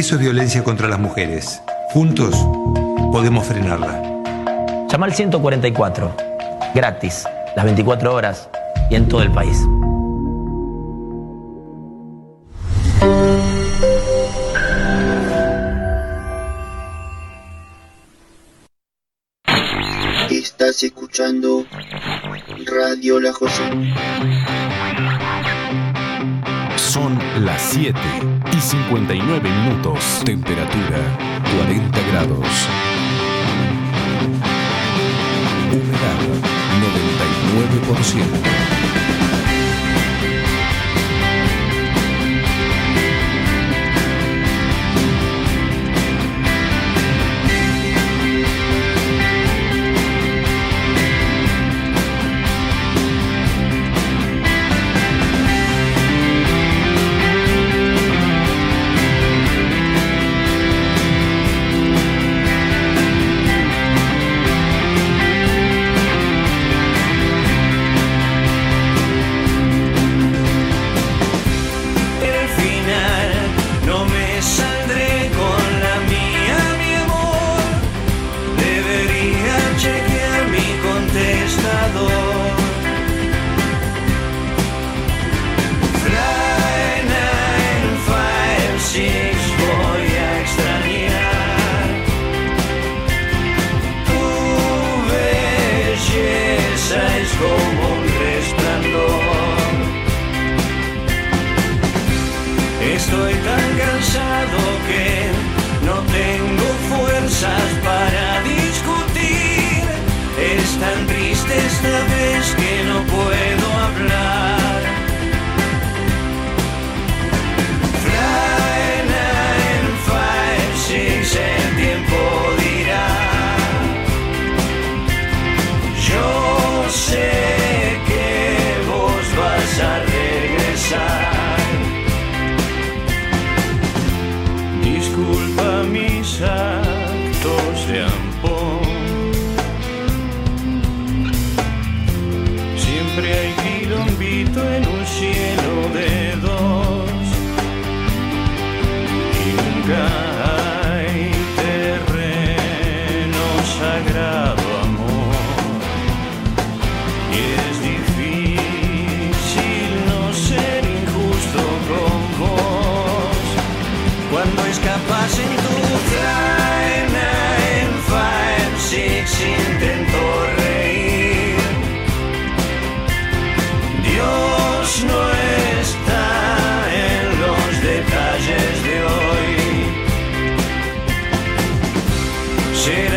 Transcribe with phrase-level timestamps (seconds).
[0.00, 1.60] Eso es violencia contra las mujeres.
[1.90, 2.34] Juntos
[3.12, 4.00] podemos frenarla.
[4.90, 6.16] Llama al 144,
[6.74, 8.48] gratis, las 24 horas
[8.90, 9.58] y en todo el país.
[20.30, 21.66] Estás escuchando
[22.64, 23.70] Radio La José.
[27.44, 27.98] Las 7
[28.52, 30.20] y 59 minutos.
[30.26, 30.98] Temperatura
[31.56, 32.46] 40 grados.
[35.72, 36.20] Humedad
[37.96, 39.29] 99%.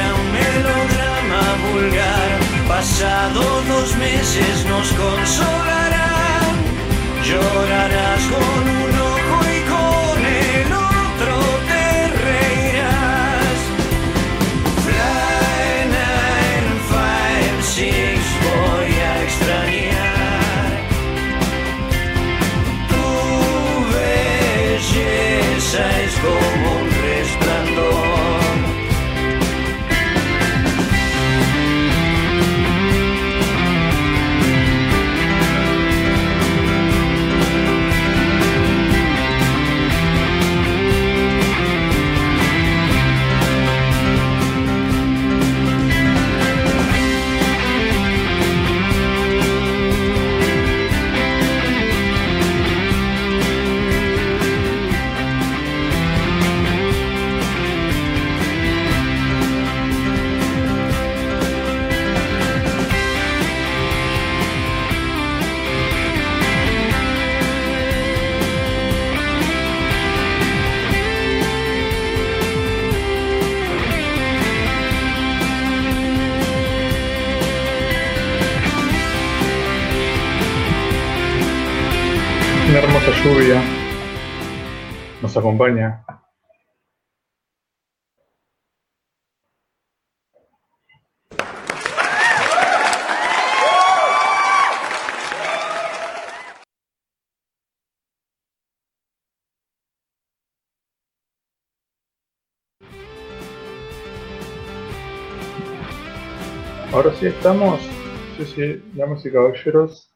[0.01, 2.29] Un melodrama vulgar.
[2.67, 6.55] Pasado dos meses nos consolarán.
[7.23, 9.02] Llorarás con un
[82.73, 83.61] Una hermosa lluvia
[85.21, 86.03] nos acompaña.
[106.91, 107.79] Ahora sí estamos,
[108.35, 110.11] sí, sí, damas y caballeros,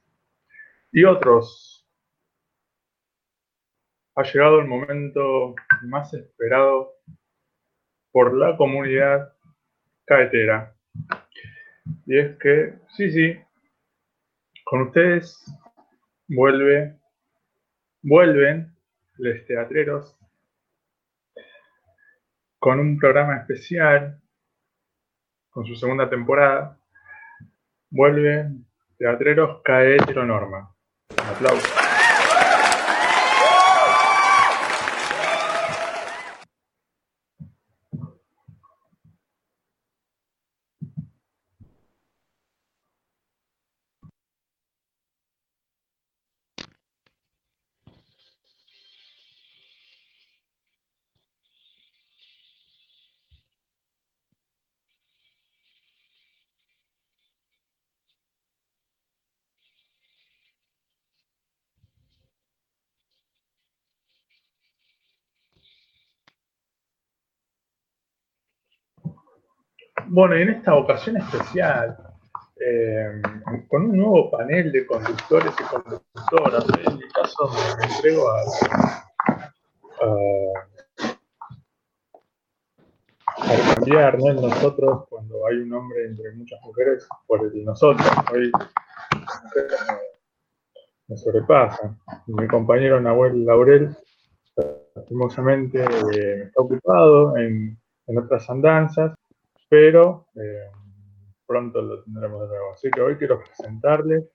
[0.92, 1.77] y otros
[4.18, 5.54] ha llegado el momento
[5.84, 6.96] más esperado
[8.12, 9.32] por la comunidad
[10.06, 10.76] caetera.
[12.08, 13.40] Y es que, sí, sí,
[14.64, 15.46] con ustedes
[16.28, 16.98] vuelve,
[18.02, 18.76] vuelven
[19.18, 20.18] los teatreros
[22.58, 24.20] con un programa especial,
[25.52, 26.80] con su segunda temporada.
[27.92, 28.66] Vuelven
[28.98, 30.76] Teatreros Caetero Norma.
[31.12, 31.87] Un aplauso.
[70.18, 71.96] Bueno, en esta ocasión especial,
[72.60, 73.22] eh,
[73.68, 78.42] con un nuevo panel de conductores y conductoras, en mi caso me entrego a,
[83.46, 84.30] a, cambiar ¿no?
[84.30, 88.08] el nosotros cuando hay un hombre entre muchas mujeres por el nosotros.
[88.34, 89.98] Hoy las mujeres me,
[91.10, 91.96] me sobrepasan.
[92.26, 93.96] Mi compañero Nahuel Laurel,
[94.96, 97.78] lastimosamente, eh, está ocupado en
[98.18, 99.14] otras andanzas
[99.70, 100.70] pero eh,
[101.46, 102.74] pronto lo tendremos de nuevo.
[102.74, 104.26] Así que hoy quiero presentarles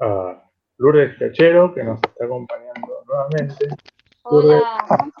[0.00, 0.42] a
[0.78, 3.66] Lourdes Cachero, que nos está acompañando nuevamente.
[4.30, 5.12] Lourdes, Hola,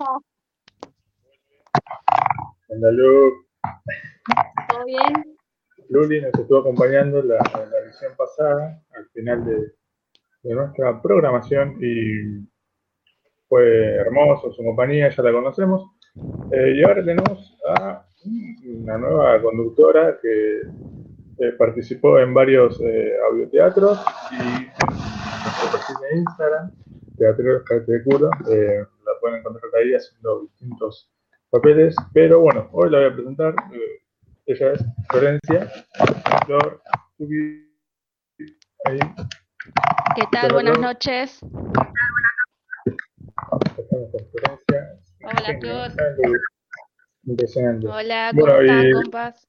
[2.68, 3.46] Hola, Lu.
[4.68, 5.36] ¿todo bien?
[5.88, 9.72] Luli nos estuvo acompañando en la, en la edición pasada, al final de,
[10.42, 12.46] de nuestra programación, y
[13.48, 15.90] fue hermoso su compañía, ya la conocemos.
[16.50, 18.05] Eh, y ahora tenemos a
[18.64, 20.60] una nueva conductora que
[21.38, 23.98] eh, participó en varios eh, audioteatros
[24.32, 26.72] y en nuestro perfil de Instagram,
[27.18, 31.10] Teatreros Carteculo, eh, la pueden encontrar ahí haciendo distintos
[31.50, 34.02] papeles, pero bueno, hoy la voy a presentar, eh,
[34.46, 35.70] ella es Florencia,
[36.46, 36.82] Flor,
[38.86, 38.98] ahí,
[40.14, 40.52] ¿Qué tal?
[40.52, 41.40] Buenas noches.
[45.22, 45.92] Hola, Flor.
[47.26, 47.86] Impresionante.
[47.88, 49.46] Hola, ¿cómo Bueno, están, y- compas?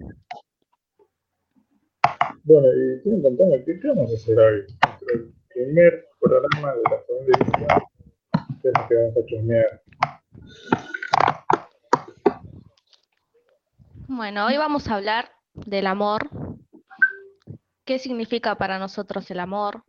[2.43, 4.65] Bueno, y quieren contarme qué, qué vamos a hacer hoy.
[4.85, 7.67] Nuestro primer programa de la segunda edición.
[8.61, 9.81] ¿Qué es lo que vamos a chusmear?
[14.07, 16.29] Bueno, hoy vamos a hablar del amor.
[17.85, 19.83] ¿Qué significa para nosotros el amor?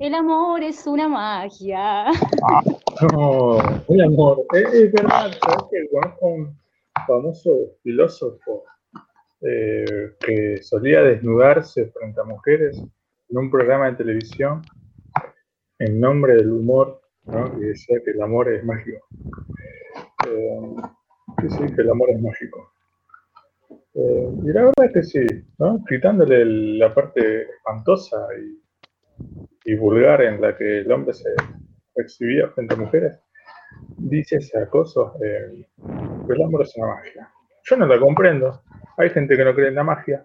[0.00, 2.06] El amor es una magia.
[3.12, 3.58] No,
[3.88, 4.44] el amor.
[4.52, 5.88] Es, es verdad, ¿sabes que
[6.20, 6.56] un
[7.06, 7.50] famoso
[7.82, 8.64] filósofo
[9.42, 12.82] eh, que solía desnudarse frente a mujeres
[13.28, 14.62] en un programa de televisión
[15.78, 17.52] en nombre del humor, ¿no?
[17.58, 19.06] Y decía que el amor es mágico.
[20.26, 20.76] Eh,
[21.50, 22.72] sí, que el amor es mágico.
[23.92, 25.26] Eh, y la verdad es que sí,
[25.58, 25.84] ¿no?
[25.86, 26.44] Quitándole
[26.78, 28.58] la parte espantosa y,
[29.66, 31.28] y vulgar en la que el hombre se
[31.96, 33.20] exhibía frente a mujeres,
[33.98, 35.66] dice ese acoso, eh,
[36.28, 37.28] el amor es una magia.
[37.64, 38.62] Yo no la comprendo.
[38.96, 40.24] Hay gente que no cree en la magia,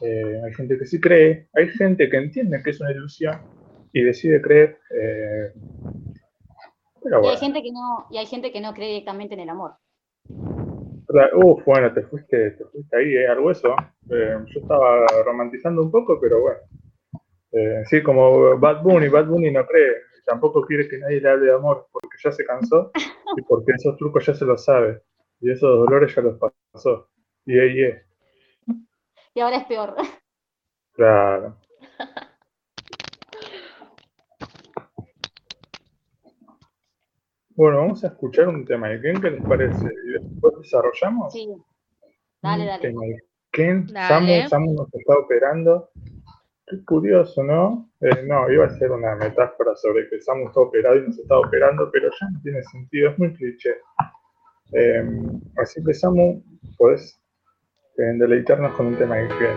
[0.00, 3.36] eh, hay gente que sí cree, hay gente que entiende que es una ilusión
[3.92, 4.78] y decide creer.
[4.90, 5.52] eh,
[7.02, 9.50] pero Y hay gente que no, y hay gente que no cree directamente en el
[9.50, 9.72] amor.
[11.34, 13.76] Uf, bueno, te fuiste, te fuiste ahí, eh, al hueso.
[14.08, 16.58] Yo estaba romantizando un poco, pero bueno.
[17.52, 21.46] Eh, sí, como Bad Bunny, Bad Bunny no cree, tampoco quiere que nadie le hable
[21.46, 22.90] de amor, porque ya se cansó
[23.36, 25.02] y porque esos trucos ya se los sabe.
[25.40, 26.38] Y esos dolores ya los
[26.72, 27.08] pasó.
[27.46, 28.02] Y ahí es,
[29.34, 29.94] Y ahora es peor.
[30.92, 31.56] claro.
[37.54, 39.84] Bueno, vamos a escuchar un tema de Ken, ¿qué les parece?
[40.04, 41.32] Y después desarrollamos.
[41.32, 41.48] Sí.
[42.40, 42.82] Dale, Un dale.
[42.82, 44.48] tema de Ken, Dale.
[44.48, 45.90] Samu, Samu nos está operando.
[46.68, 47.88] Qué curioso, ¿no?
[48.00, 51.38] Eh, no, iba a ser una metáfora sobre que Samu está operado y nos está
[51.38, 53.76] operando, pero ya no tiene sentido, es muy cliché.
[54.72, 55.02] Eh,
[55.56, 56.42] así que Samu,
[56.76, 57.18] podés
[57.96, 59.56] eh, deleitarnos con un tema Ken.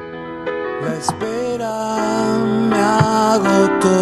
[0.82, 2.38] La espera
[2.70, 3.98] me agotó.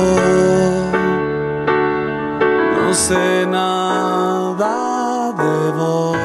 [2.75, 6.17] No sé nada de vos.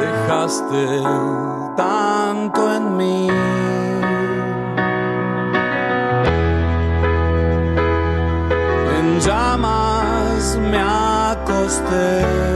[0.00, 1.02] Dejaste
[1.76, 3.47] tanto en mí.
[11.68, 12.47] Acosté en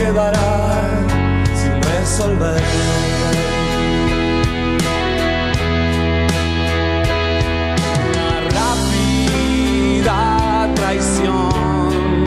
[0.00, 0.50] quedará
[1.60, 2.62] sin resolver.
[8.08, 10.18] Una rápida
[10.74, 12.24] traición.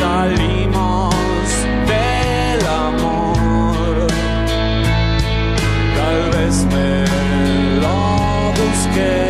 [0.00, 1.46] Salimos
[1.92, 3.94] del amor.
[5.98, 6.90] Tal vez me
[7.82, 7.98] lo
[8.60, 9.25] busqué.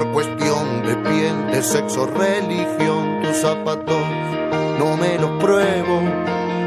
[0.00, 4.02] Por cuestión de piel, de sexo, religión, tus zapatos
[4.78, 6.00] no me los pruebo,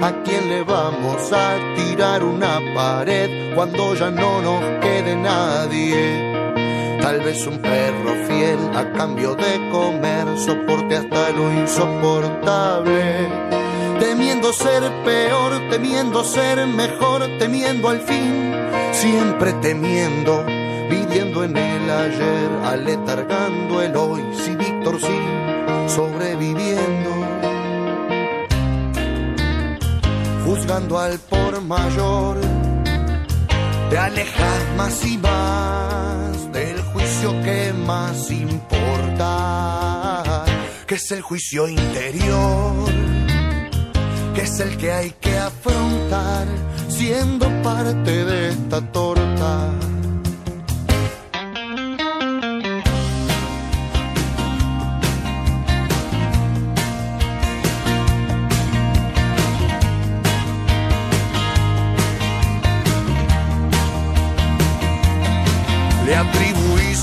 [0.04, 6.32] a quién le vamos a tirar una pared cuando ya no nos quede nadie.
[7.02, 13.54] Tal vez un perro fiel a cambio de comer soporte hasta lo insoportable
[14.00, 18.54] temiendo ser peor, temiendo ser mejor, temiendo al fin,
[18.92, 20.46] siempre temiendo,
[21.16, 25.20] en el ayer, aletargando el hoy, si Víctor sí,
[25.88, 27.12] sobreviviendo,
[30.46, 32.38] juzgando al por mayor,
[33.90, 39.24] te alejas más y más del juicio que más importa,
[40.88, 42.92] que es el juicio interior
[44.34, 46.48] que es el que hay que afrontar
[46.90, 49.83] siendo parte de esta torta.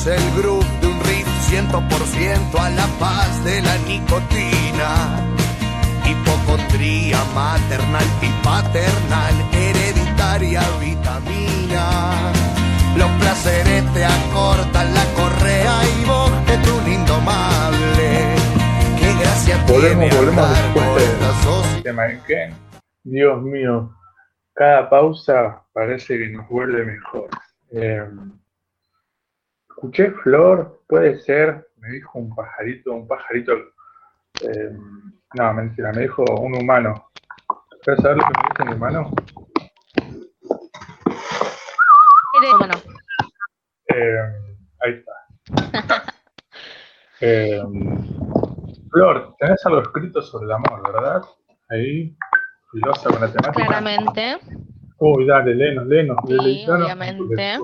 [0.00, 5.26] Atribuís el groove de un riff ciento por ciento a la paz de la nicotina.
[6.07, 12.33] Hipocondría maternal y paternal, hereditaria vitamina.
[12.97, 18.35] Los placeres te acortan la correa y vos que tú indomable.
[18.99, 22.54] Qué gracia Volvemos, tiene volvemos después de Ken.
[23.04, 23.95] Dios mío,
[24.54, 27.28] cada pausa parece que nos vuelve mejor.
[27.73, 28.02] Eh,
[29.80, 33.52] escuché Flor, puede ser, me dijo un pajarito, un pajarito,
[34.42, 34.76] eh,
[35.34, 37.10] no, mentira, me dijo un humano.
[37.82, 39.10] ¿Quieres saber lo que me dice un humano?
[42.58, 42.75] Bueno,
[43.87, 44.18] Eh,
[44.80, 46.04] ahí está.
[47.22, 47.62] Eh,
[48.90, 51.22] Flor, tenés algo escrito sobre el amor, ¿verdad?
[51.70, 52.16] Ahí,
[52.70, 53.66] filosa con la temática.
[53.66, 54.38] claramente.
[54.99, 56.16] Uy, dale, lenos, lenos.
[56.26, 56.82] Sí, lenos.
[56.82, 57.58] obviamente.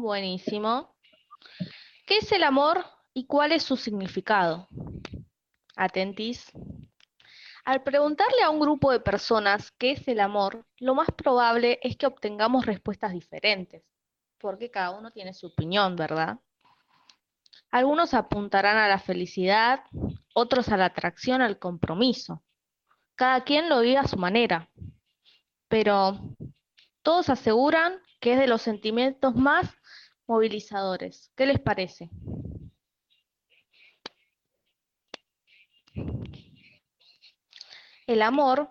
[0.00, 0.96] Buenísimo.
[2.06, 4.66] ¿Qué es el amor y cuál es su significado?
[5.76, 6.50] Atentis.
[7.66, 11.98] Al preguntarle a un grupo de personas qué es el amor, lo más probable es
[11.98, 13.84] que obtengamos respuestas diferentes,
[14.38, 16.38] porque cada uno tiene su opinión, ¿verdad?
[17.70, 19.84] Algunos apuntarán a la felicidad,
[20.32, 22.42] otros a la atracción, al compromiso.
[23.16, 24.70] Cada quien lo vive a su manera,
[25.68, 26.18] pero
[27.02, 29.74] todos aseguran que es de los sentimientos más
[30.30, 31.32] movilizadores.
[31.34, 32.08] ¿Qué les parece?
[38.06, 38.70] El amor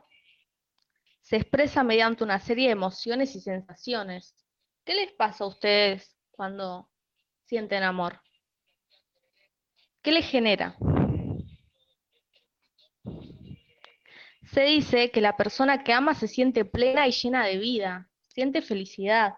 [1.19, 4.37] se expresa mediante una serie de emociones y sensaciones.
[4.85, 6.89] ¿Qué les pasa a ustedes cuando
[7.43, 8.21] sienten amor?
[10.01, 10.77] ¿Qué les genera?
[14.53, 18.61] Se dice que la persona que ama se siente plena y llena de vida, siente
[18.61, 19.33] felicidad.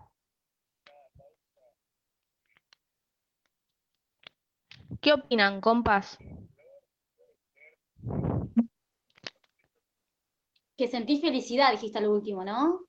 [5.02, 6.20] ¿Qué opinan, compas?
[10.78, 12.82] Que sentís felicidad, dijiste lo último, ¿no?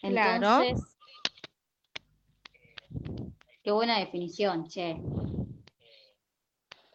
[0.00, 0.62] Claro.
[0.62, 0.96] Entonces,
[3.64, 5.00] qué buena definición, che.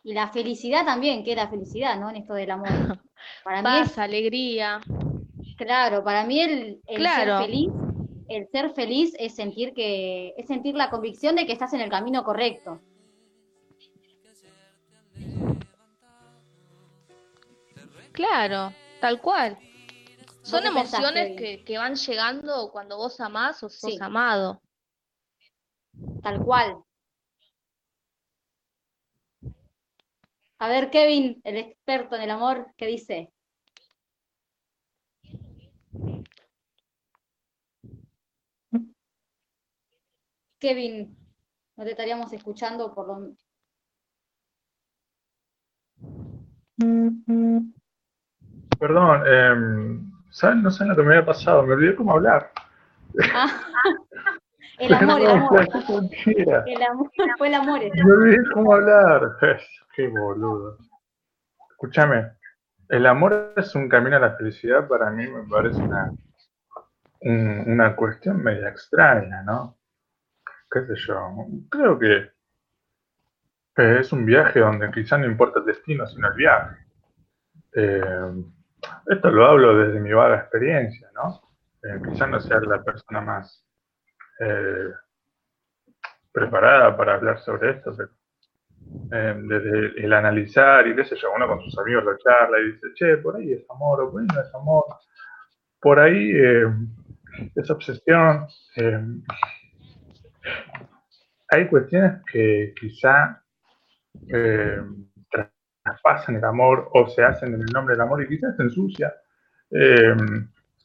[0.04, 2.10] Y la felicidad también, ¿qué es la felicidad, no?
[2.10, 2.68] En esto del amor.
[3.44, 4.82] Para mí es, alegría.
[5.58, 7.40] claro, para mí el, el Claro.
[7.40, 7.70] ser feliz,
[8.30, 11.90] el ser feliz es sentir que, es sentir la convicción de que estás en el
[11.90, 12.82] camino correcto.
[18.12, 19.58] Claro, tal cual.
[20.42, 23.98] Son emociones que, que van llegando cuando vos amás o sos Sí.
[24.02, 24.62] amado.
[26.24, 26.84] Tal cual.
[30.60, 33.32] A ver, Kevin, el experto en el amor, ¿qué dice?
[40.60, 41.16] Kevin,
[41.76, 43.32] no te estaríamos escuchando por lo...
[48.80, 50.00] Perdón, eh,
[50.32, 50.62] ¿saben?
[50.62, 52.52] No sé lo que me había pasado, me olvidé cómo hablar.
[53.34, 53.62] Ah,
[54.80, 55.60] el amor, el amor,
[56.66, 57.82] el amor, fue el amor.
[57.94, 59.38] Me olvidé cómo hablar.
[59.96, 60.78] Qué boludo.
[61.72, 62.32] Escúchame,
[62.90, 66.12] el amor es un camino a la felicidad, para mí me parece una,
[67.22, 69.77] un- una cuestión media extraña, ¿no?
[70.72, 71.16] ¿Qué sé yo?
[71.70, 72.32] Creo que
[73.78, 76.78] es un viaje donde quizá no importa el destino, sino el viaje.
[77.74, 78.44] Eh,
[79.08, 81.42] esto lo hablo desde mi vaga experiencia, ¿no?
[81.84, 83.64] Eh, quizá no sea la persona más
[84.40, 84.92] eh,
[86.32, 88.10] preparada para hablar sobre esto, pero
[89.12, 92.72] eh, desde el analizar y qué sé yo, uno con sus amigos lo charla y
[92.72, 94.86] dice, che, por ahí es amor o por ahí no es amor.
[95.80, 96.32] Por ahí
[97.56, 98.48] es obsesión.
[101.50, 103.42] Hay cuestiones que quizá
[104.30, 104.82] eh,
[105.84, 109.14] traspasan el amor o se hacen en el nombre del amor y quizás se ensucia,
[109.72, 110.16] eh,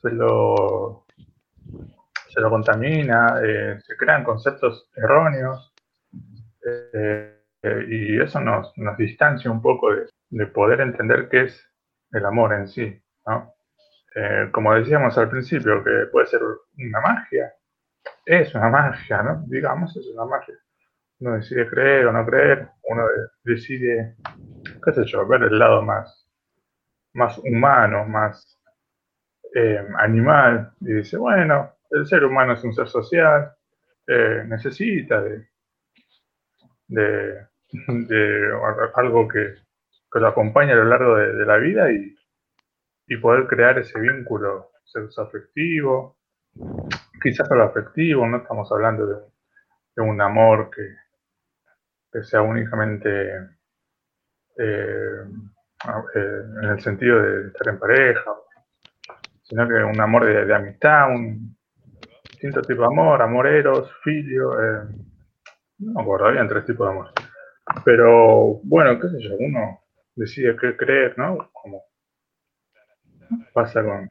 [0.01, 1.07] se lo
[2.29, 5.75] se lo contamina, eh, se crean conceptos erróneos
[7.89, 11.69] y eso nos, nos distancia un poco de, de poder entender qué es
[12.13, 13.03] el amor en sí.
[13.27, 13.55] ¿no?
[14.51, 16.41] Como decíamos al principio, que puede ser
[16.79, 17.53] una magia,
[18.27, 19.45] es una magia, ¿no?
[19.47, 20.55] digamos, es una magia.
[21.21, 24.17] Uno decide creer o no creer, uno de- decide,
[24.85, 26.29] qué sé yo, ver el lado más,
[27.15, 28.61] más humano, más
[29.55, 33.53] eh, animal, y dice, bueno, el ser humano es un ser social,
[34.07, 35.47] eh, necesita de,
[36.89, 38.51] de,
[38.95, 39.55] algo que,
[40.13, 42.15] que lo acompañe a lo largo de, de la vida y,
[43.09, 46.17] y poder crear ese vínculo sexoafectivo,
[47.23, 53.37] quizás a lo afectivo, no estamos hablando de, un amor que, sea únicamente
[54.59, 55.25] eh,
[56.15, 58.33] eh, en el sentido de estar en pareja,
[59.43, 61.57] sino que un amor de, amistad, un
[62.31, 64.89] distinto tipo de amor, amor eros, filio, eh,
[65.79, 67.13] no me acuerdo, habían tres tipos de amor.
[67.85, 69.81] Pero bueno, qué sé yo, uno
[70.15, 71.51] decide qué creer, ¿no?
[71.53, 71.83] Como
[73.53, 74.11] pasa con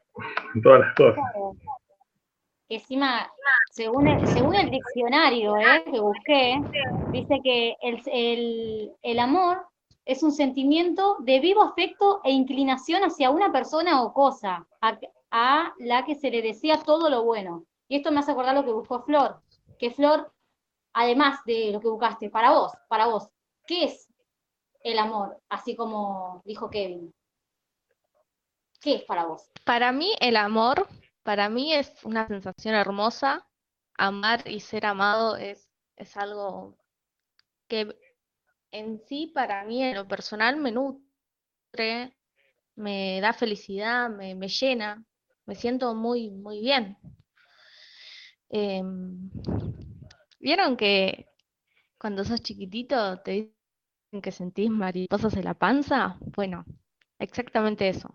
[0.62, 1.24] todas las cosas.
[2.72, 3.30] Que encima,
[3.70, 5.84] según el, según el diccionario ¿eh?
[5.84, 6.56] que busqué,
[7.10, 9.66] dice que el, el- el amor
[10.06, 14.98] es un sentimiento de vivo afecto e inclinación hacia una persona o cosa, a,
[15.30, 17.66] a la que se le desea todo lo bueno.
[17.88, 19.42] Y esto me hace acordar lo que buscó Flor,
[19.78, 20.32] que Flor,
[20.94, 23.28] además de lo que buscaste, para vos, para vos,
[23.66, 24.08] ¿qué es
[24.82, 25.36] el amor?
[25.50, 27.12] Así como dijo Kevin.
[28.80, 29.50] ¿Qué es para vos?
[29.64, 30.88] Para mí el amor,
[31.22, 33.46] para mí es una sensación hermosa.
[33.98, 36.78] Amar y ser amado es, es algo
[37.68, 37.96] que
[38.72, 42.16] en sí para mí en lo personal me nutre,
[42.76, 45.04] me da felicidad, me, me llena,
[45.46, 46.98] me siento muy, muy bien.
[48.50, 49.30] Em,
[50.40, 51.26] ¿vieron que
[51.98, 56.16] cuando sos chiquitito te dicen que sentís mariposas en la panza?
[56.36, 56.64] Bueno,
[57.18, 58.12] exactamente eso.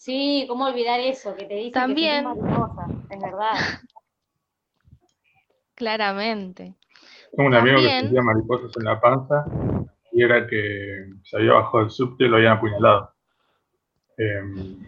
[0.00, 1.36] Sí, ¿cómo olvidar eso?
[1.36, 2.24] Que te dicen También.
[2.24, 3.50] que mariposas, es verdad.
[5.74, 6.74] Claramente.
[7.36, 8.00] Tengo un amigo que También.
[8.04, 9.44] sentía mariposas en la panza
[10.12, 13.12] y era que se había bajado del subte y lo habían apuñalado.
[14.16, 14.86] Em,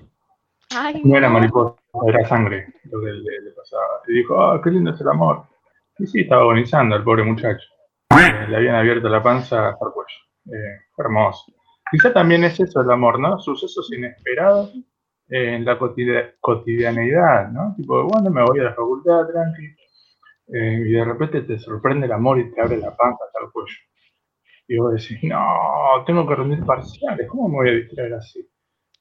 [0.74, 1.76] Ay, no era mariposa,
[2.08, 4.00] era sangre lo que le, le pasaba.
[4.08, 5.44] Y dijo, ah, qué lindo es el amor.
[5.98, 7.68] Y sí, estaba agonizando el pobre muchacho.
[8.12, 10.56] Eh, le habían abierto la panza hasta el cuello.
[10.56, 11.52] Eh, fue hermoso.
[11.90, 13.38] Quizá también es eso el amor, ¿no?
[13.38, 14.74] Sucesos inesperados
[15.32, 15.78] en la
[16.40, 17.74] cotidianeidad, ¿no?
[17.76, 19.66] Tipo, bueno, me voy a la facultad, tranqui.
[20.54, 23.52] eh, y de repente te sorprende el amor y te abre la panza hasta el
[23.52, 23.76] cuello.
[24.68, 28.48] Y vos decís, no, tengo que rendir parciales, ¿cómo me voy a distraer así?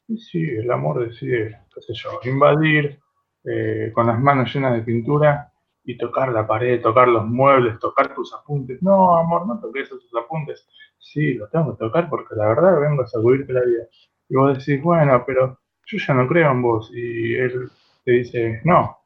[0.07, 2.99] Y sí, el amor decide, qué sé yo, invadir
[3.45, 5.51] eh, con las manos llenas de pintura
[5.85, 8.81] y tocar la pared, tocar los muebles, tocar tus apuntes.
[8.83, 10.67] No, amor, no toques esos apuntes.
[10.99, 13.85] Sí, los tengo que tocar porque la verdad vengo a sacudirte la vida.
[14.29, 15.59] Y vos decís, bueno, pero
[15.91, 16.91] yo ya no creo en vos.
[16.93, 17.69] Y él
[18.05, 18.97] te dice, no,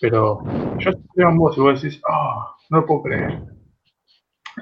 [0.00, 0.42] pero
[0.78, 1.56] yo creo en vos.
[1.56, 3.42] Y vos decís, ah, no lo puedo creer.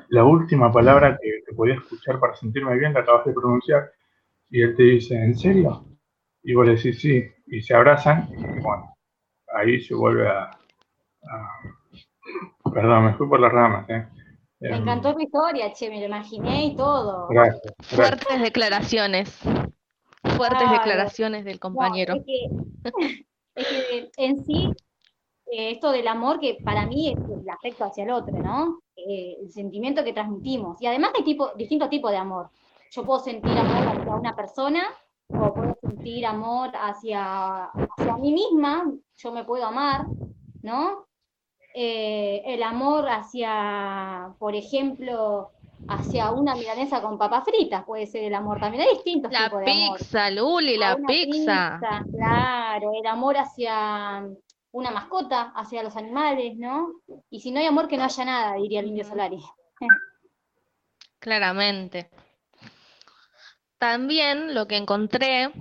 [0.09, 3.91] La última palabra que, que podía escuchar para sentirme bien la acabas de pronunciar.
[4.51, 5.85] Y él te dice, ¿en serio?
[6.43, 7.25] Y vos le decís, sí.
[7.47, 8.29] Y se abrazan.
[8.33, 8.95] Y bueno,
[9.55, 10.45] ahí se vuelve a...
[10.45, 11.61] a-
[12.73, 13.89] Perdón, me fui por las ramas.
[13.91, 14.07] ¿eh?
[14.61, 17.29] Me Em, encantó tu historia, che, me lo imaginé y todo.
[17.29, 17.63] Gracias.
[17.91, 17.97] gracias.
[17.97, 19.41] Fuertes declaraciones.
[20.49, 20.83] Fuertes Claro.
[20.83, 22.15] declaraciones del No, compañero.
[22.15, 22.47] es que,
[23.55, 24.75] es que en sí,
[25.51, 28.83] eh, esto del amor que para mí es el afecto hacia el otro, ¿no?
[28.97, 30.81] Eh, el sentimiento que transmitimos.
[30.83, 32.51] Y además hay tipo, distintos tipos de amor.
[32.91, 34.83] Yo puedo sentir amor hacia una persona
[35.37, 40.07] o puedo sentir amor hacia, hacia mí misma, yo me puedo amar,
[40.63, 41.07] ¿no?
[41.75, 45.53] Eh, el amor hacia, por ejemplo,
[45.89, 48.85] hacia una milanesa con papas fritas puede ser el amor también.
[48.85, 49.99] Hay distintos La tipos de amor.
[49.99, 51.79] pizza, Luli, la pizza.
[51.81, 54.25] pizza, claro, el amor hacia
[54.73, 56.93] una mascota, hacia los animales, ¿no?
[57.31, 59.41] Y si no hay amor, que no haya nada, diría el Indio Solari.
[61.19, 62.11] Claramente.
[63.79, 65.53] También lo que encontré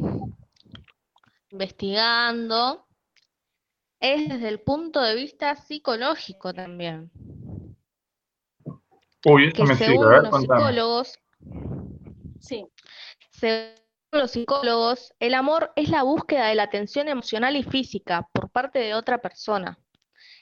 [1.52, 2.86] investigando
[4.00, 7.12] es desde el punto de vista psicológico también.
[9.26, 10.60] Uy, esto Que me según sirve, a ver, los contame.
[10.60, 11.20] psicólogos,
[12.40, 12.66] Sí,
[13.32, 13.76] según
[14.12, 18.80] los psicólogos, el amor es la búsqueda de la atención emocional y física por parte
[18.80, 19.78] de otra persona.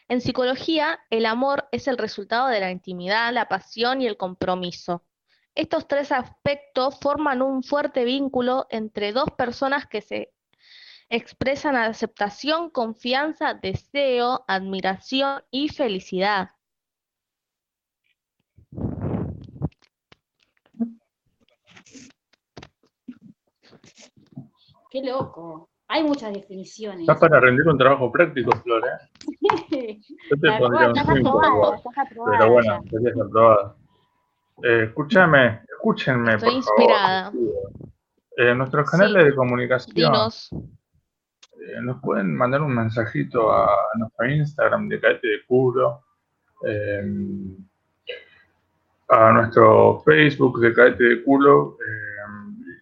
[0.07, 5.05] En psicología, el amor es el resultado de la intimidad, la pasión y el compromiso.
[5.53, 10.33] Estos tres aspectos forman un fuerte vínculo entre dos personas que se
[11.09, 16.49] expresan aceptación, confianza, deseo, admiración y felicidad.
[24.89, 25.69] Qué loco.
[25.87, 27.01] Hay muchas definiciones.
[27.01, 29.99] Estás para rendir un trabajo práctico, Flor, ¿eh?
[30.29, 33.75] Yo te pondría estás 5 aprobada, igual, estás aprobada pero bueno, serías aprobada.
[34.63, 36.81] Eh, escúchame, escúchenme, Estoy por favor.
[36.81, 37.31] inspirada.
[38.37, 40.49] Eh, nuestros canales de comunicación Dinos.
[40.51, 46.03] eh, nos pueden mandar un mensajito a nuestro Instagram de Caete de Culo,
[46.67, 47.03] eh,
[49.09, 51.77] a nuestro Facebook de Caete de Culo.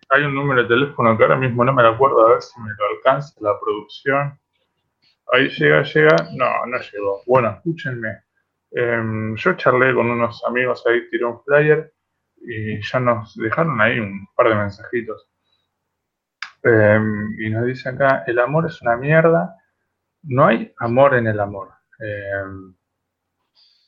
[0.09, 2.41] Eh, hay un número de teléfono que ahora mismo no me lo acuerdo, a ver
[2.41, 4.39] si me lo alcanza la producción.
[5.33, 6.15] ahí llega, llega.
[6.35, 7.21] No, no llegó.
[7.25, 8.23] Bueno, escúchenme.
[8.71, 11.93] Em, yo charlé con unos amigos ahí, tiré un flyer
[12.37, 15.29] y ya nos dejaron ahí un par de mensajitos.
[16.63, 19.55] Em, y nos dice acá, el amor es una mierda,
[20.23, 21.69] no hay amor en el amor.
[21.99, 22.75] Em,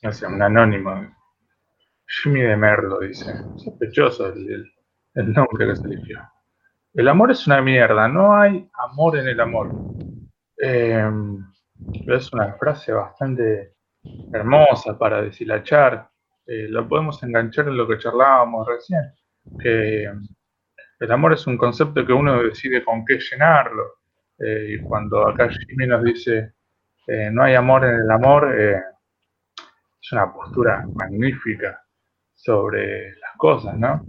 [0.02, 1.14] no sé, un anónimo.
[2.06, 4.72] Jimmy de Merlo dice, sospechoso el
[5.14, 6.20] nombre que se eligió.
[6.92, 9.70] El amor es una mierda, no hay amor en el amor.
[10.56, 11.38] Em,
[12.06, 13.74] es una frase bastante
[14.32, 16.08] hermosa para deshilachar.
[16.46, 19.12] Eh, lo podemos enganchar en lo que charlábamos recién,
[19.60, 20.10] que
[21.00, 24.00] el amor es un concepto que uno decide con qué llenarlo.
[24.38, 26.54] Eh, y cuando acá Jimmy nos dice
[27.06, 31.82] eh, no hay amor en el amor, es una postura magnífica
[32.34, 34.04] sobre las cosas, ¿no?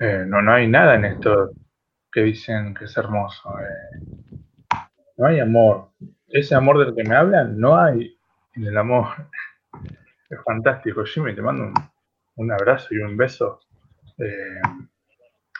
[0.00, 1.50] No, no hay nada en esto
[2.10, 3.54] que dicen que es hermoso.
[5.16, 5.90] no hay amor.
[6.28, 8.16] Ese amor del que me hablan, no hay
[8.54, 9.06] en el amor.
[10.30, 11.72] Es fantástico, Jimmy, te mando
[12.36, 13.58] un, abrazo y un beso.
[14.16, 14.60] Eh,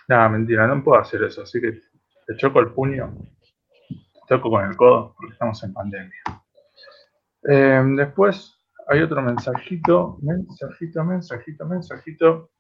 [0.07, 1.81] nada, mentira, no puedo hacer eso, así que
[2.25, 3.13] te choco el puño,
[3.89, 6.23] te toco con el codo, porque estamos en pandemia.
[7.49, 12.51] Eh, después hay otro mensajito, mensajito, mensajito, mensajito,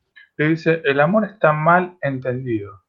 [0.40, 2.84] que dice, el amor está mal entendido.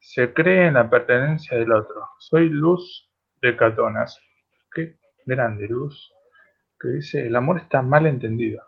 [0.00, 2.06] Se cree en la pertenencia del otro.
[2.18, 3.10] Soy luz
[3.40, 4.20] de catonas.
[4.70, 6.12] Qué grande luz
[6.78, 8.62] que dice, el amor está mal entendido.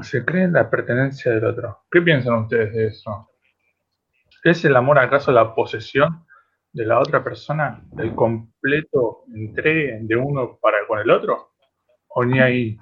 [0.00, 1.82] Se cree en la pertenencia del otro.
[1.90, 3.28] ¿Qué piensan ustedes de eso?
[4.42, 6.24] ¿Es el amor acaso la posesión
[6.72, 7.84] de la otra persona?
[7.98, 11.52] ¿El completo entregue de uno para con el otro?
[12.08, 12.78] ¿O ni ahí?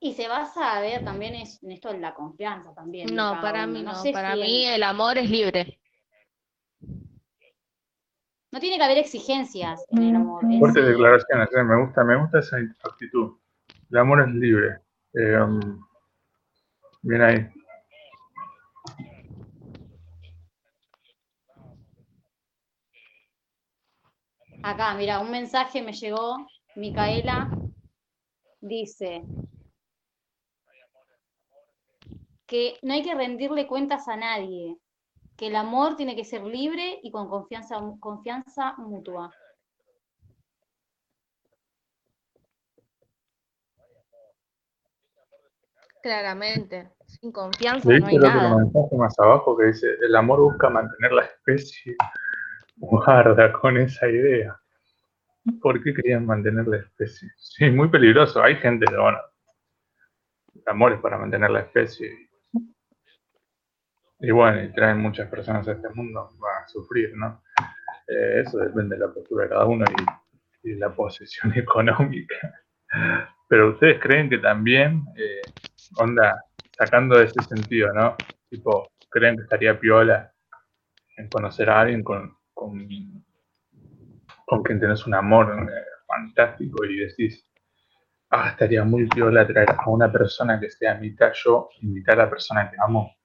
[0.00, 3.14] Y se basa a ver también en esto de la confianza también.
[3.14, 3.92] No, para mí no.
[4.12, 5.80] para mí el amor es libre.
[8.50, 10.42] No tiene que haber exigencias en el amor.
[10.58, 13.36] Fuertes declaraciones, eh, me, gusta, me gusta esa actitud.
[13.90, 14.80] El amor es libre.
[15.14, 15.84] Eh, um,
[17.02, 17.48] bien ahí.
[24.62, 27.50] Acá, mira, un mensaje me llegó, Micaela
[28.60, 29.22] dice
[32.48, 34.78] que no hay que rendirle cuentas a nadie,
[35.36, 39.30] que el amor tiene que ser libre y con confianza, confianza mutua.
[46.02, 48.56] Claramente, sin confianza no hay nada.
[48.56, 51.96] mensaje más abajo que dice, el amor busca mantener la especie.
[52.76, 54.58] Guarda con esa idea.
[55.60, 57.28] ¿Por qué querían mantener la especie?
[57.36, 58.42] Sí, muy peligroso.
[58.42, 59.18] Hay gente que, bueno,
[60.54, 62.27] el amor es para mantener la especie
[64.20, 67.42] y bueno, y traen muchas personas a este mundo, va a sufrir, ¿no?
[68.08, 69.84] Eh, eso depende de la postura de cada uno
[70.62, 72.34] y, la posesión económica.
[73.48, 75.40] Pero ustedes creen que también, eh,
[75.98, 76.44] onda,
[76.76, 78.16] sacando ese sentido, ¿no?
[78.50, 80.32] Tipo, creen que estaría piola
[81.16, 82.86] en conocer a alguien con, con,
[84.64, 87.48] quien tenés un amor eh, fantástico y decís,
[88.30, 92.30] ah, estaría muy piola traer a una persona que sea mitad yo, invitar a la
[92.30, 93.17] persona que amo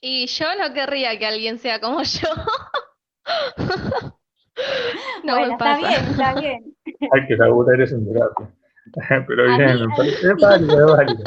[0.00, 2.28] Y yo no querría que alguien sea como yo.
[5.24, 6.76] no bueno, está bien, está bien.
[7.12, 8.54] Hay que laburar eso en terapia.
[9.26, 11.22] Pero bien, me parece válido, válido.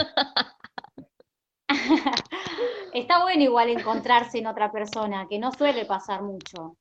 [2.94, 6.78] Está bueno igual encontrarse en otra persona, que no suele pasar mucho.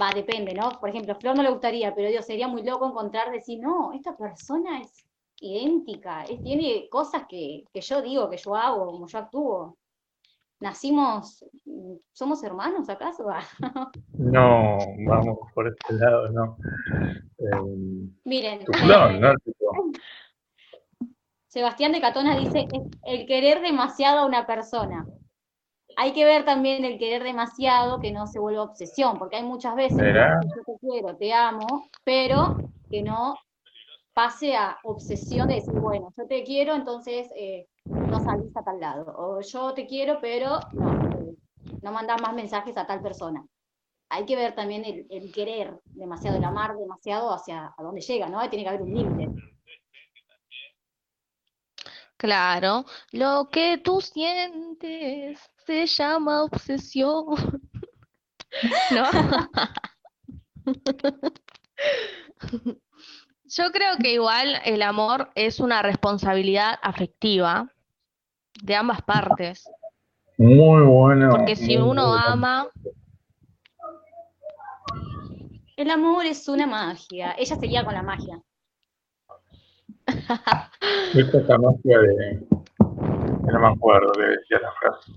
[0.00, 0.70] Va, depende, ¿no?
[0.80, 4.16] Por ejemplo, Flor no le gustaría, pero Dios, sería muy loco encontrar, decir, no, esta
[4.16, 5.04] persona es
[5.40, 9.76] idéntica, tiene cosas que, que yo digo, que yo hago, como yo actúo
[10.60, 11.44] nacimos,
[12.12, 13.26] ¿somos hermanos acaso?
[14.18, 16.56] no, vamos por este lado, no.
[17.38, 19.34] Em, Miren, eh,
[21.48, 22.68] Sebastián de Catona dice,
[23.04, 25.06] el querer demasiado a una persona.
[25.96, 29.74] Hay que ver también el querer demasiado que no se vuelva obsesión, porque hay muchas
[29.74, 32.56] veces que yo te quiero, te amo, pero
[32.88, 33.36] que no
[34.14, 38.80] pase a obsesión de decir, bueno, yo te quiero, entonces eh, no salís a tal
[38.80, 39.12] lado.
[39.16, 41.36] O yo te quiero, pero no,
[41.82, 43.44] no mandás más mensajes a tal persona.
[44.08, 48.48] Hay que ver también el, querer demasiado, el amar demasiado hacia a dónde llega, ¿no?
[48.50, 49.32] Tiene que haber un límite.
[52.16, 57.26] Claro, lo que tú sientes se llama obsesión.
[58.90, 59.04] ¿No?
[63.50, 67.68] Yo creo que igual el amor es una responsabilidad afectiva
[68.62, 69.68] de ambas partes.
[70.38, 71.30] Muy bueno.
[71.30, 72.24] Porque si uno bueno.
[72.26, 72.68] ama,
[75.76, 77.34] El amor es una magia.
[77.38, 78.40] Ella seguía con la magia.
[81.14, 82.46] ¿Viste esa magia de.?
[82.78, 85.12] No me acuerdo que decía la frase.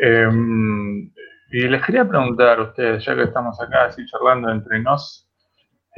[0.00, 1.12] Em,
[1.50, 5.29] y les quería preguntar a ustedes, ya que estamos acá así charlando entre nos,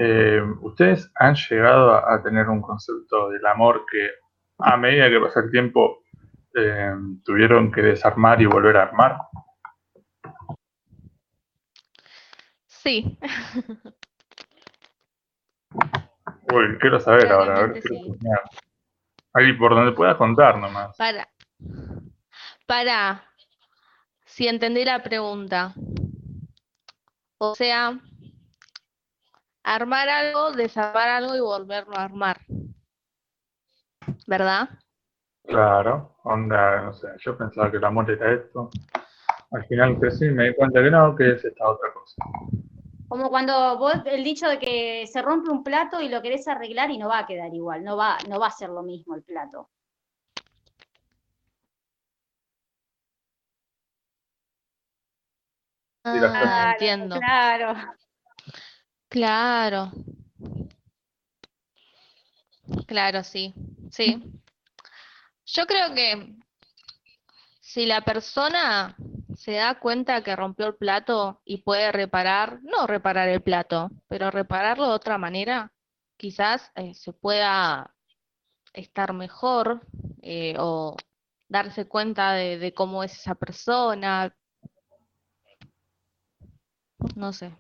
[0.03, 4.11] em, ¿ustedes han llegado a, a tener un concepto del amor que
[4.59, 6.03] a medida que pasa el tiempo
[6.55, 9.17] em, tuvieron que desarmar y volver a armar?
[12.67, 13.19] sí.
[16.53, 18.19] Uy, quiero saber ahora, a ver, sí.
[19.35, 20.95] Ahí por donde puedas contar nomás.
[20.99, 21.27] Para,
[22.67, 23.25] para,
[24.27, 25.73] si entendí la pregunta.
[27.39, 27.99] O sea,
[29.65, 32.39] armar algo, desarmar algo y volverlo a armar.
[34.27, 34.69] ¿Verdad?
[35.45, 38.71] Claro, onda, no sé, yo pensaba que el amor era esto.
[39.51, 42.23] Al final crecí y me di cuenta que no, que es esta otra cosa.
[43.09, 46.91] Como cuando vos, el dicho de que se rompe un plato y lo querés arreglar
[46.91, 49.23] y no va a quedar igual, no va, no va a ser lo mismo el
[49.23, 49.69] plato.
[56.05, 57.19] Ah, entiendo.
[57.19, 57.75] Claro.
[59.13, 59.93] Claro.
[62.87, 63.53] Claro, sí.
[63.91, 64.23] Sí.
[65.45, 66.37] Yo creo que
[67.61, 68.97] si la persona
[69.37, 74.31] se da cuenta que rompió el plato y puede reparar, no reparar el plato, pero
[74.31, 75.71] repararlo de otra manera,
[76.17, 77.95] quizás eh, se pueda
[78.73, 79.83] estar mejor
[80.23, 80.97] eh, o
[81.49, 84.35] darse cuenta de, de cómo es esa persona.
[87.17, 87.53] No sé.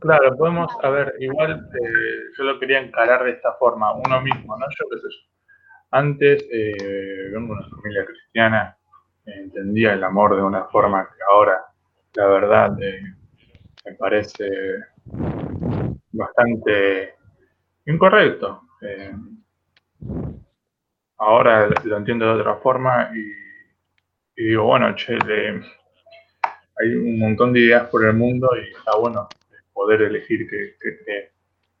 [0.00, 4.56] Claro, podemos, a ver, igual eh, yo lo quería encarar de esta forma, uno mismo,
[4.56, 4.66] ¿no?
[4.78, 5.30] Yo qué sé yo.
[5.90, 8.76] Antes, eh, vengo una familia cristiana,
[9.26, 11.64] eh, entendía el amor de una forma que ahora,
[12.14, 13.00] la verdad, eh,
[13.86, 14.48] me parece
[16.12, 17.14] bastante
[17.86, 18.62] incorrecto.
[18.82, 19.14] Eh,
[21.18, 25.16] ahora lo entiendo de otra forma y, digo, bueno, che,
[26.76, 29.28] hay un montón de ideas por el mundo y está bueno
[29.74, 30.76] poder elegir que,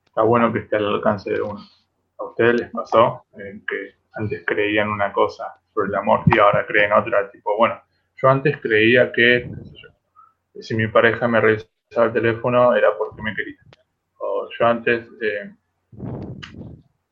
[0.04, 1.60] está bueno que esté al alcance de uno.
[2.18, 6.66] ¿A ustedes les pasó eh, que antes creían una cosa sobre el amor y ahora
[6.66, 7.30] creen otra?
[7.30, 7.80] Tipo, bueno,
[8.16, 13.34] yo antes creía que, yo, si mi pareja me revisaba el teléfono era porque me
[13.34, 13.58] quería.
[14.18, 15.54] O yo antes, eh,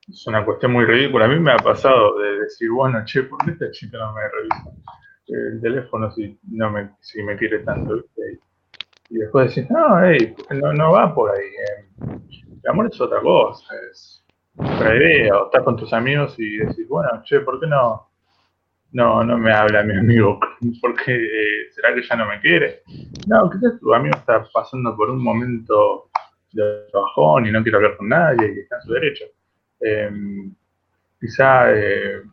[0.08, 1.24] es una cuestión muy ridícula.
[1.24, 4.22] A mí me ha pasado de decir, bueno, che, ¿por qué esta chica no me
[4.28, 4.70] revisa
[5.28, 8.04] el teléfono si no me, si me quiere tanto?
[9.12, 11.44] Y después decís, no, hey, no, no va por ahí.
[11.46, 11.86] eh.
[12.64, 14.24] El amor es otra cosa, es
[14.56, 15.36] otra idea.
[15.36, 18.08] O estás con tus amigos y decís, bueno, che, ¿por qué no,
[18.92, 20.40] no, no me habla mi amigo?
[20.80, 21.14] ¿Por qué?
[21.14, 22.80] eh, ¿Será que ya no me quiere?
[23.26, 26.08] No, quizás tu amigo está pasando por un momento
[26.52, 29.24] de bajón y no quiere hablar con nadie y está en su derecho.
[29.80, 30.10] Eh,
[31.20, 32.24] quizá el,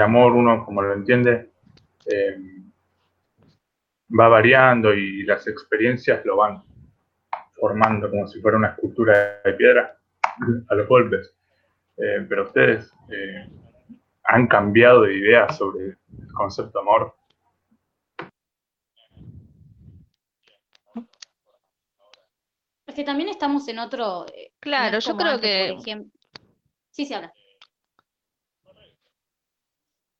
[0.00, 1.50] amor, uno como lo entiende,
[2.06, 2.38] eh,
[4.08, 6.62] va variando y las experiencias lo van
[7.54, 9.98] formando como si fuera una escultura de piedra
[10.68, 11.34] a los golpes.
[11.96, 13.48] Eh, pero ustedes eh,
[14.24, 17.14] han cambiado de idea sobre el concepto de amor.
[22.86, 24.26] Es que también estamos en otro.
[24.26, 25.72] eh, no Claro, yo creo antes, que...
[25.72, 26.20] por ejemplo.
[26.90, 27.32] Sí, se habla.